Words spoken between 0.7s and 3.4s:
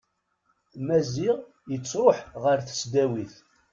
Maziɣ yettruḥ ɣer tesdawit.